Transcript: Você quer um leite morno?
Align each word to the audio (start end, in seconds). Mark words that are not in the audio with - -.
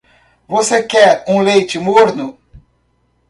Você 0.47 0.81
quer 0.81 1.23
um 1.27 1.41
leite 1.41 1.77
morno? 1.77 2.35